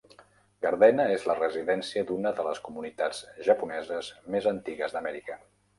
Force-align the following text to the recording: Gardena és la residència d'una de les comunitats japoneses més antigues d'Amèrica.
Gardena 0.65 1.05
és 1.15 1.25
la 1.31 1.35
residència 1.41 2.05
d'una 2.13 2.33
de 2.41 2.47
les 2.49 2.63
comunitats 2.69 3.21
japoneses 3.51 4.13
més 4.37 4.51
antigues 4.57 4.99
d'Amèrica. 4.99 5.43